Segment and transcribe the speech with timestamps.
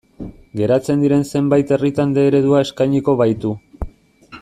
[0.61, 3.57] Geratzen diren zenbait herritan D eredua eskainiko baitu.